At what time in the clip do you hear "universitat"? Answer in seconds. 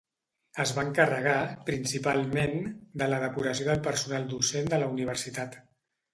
4.97-5.63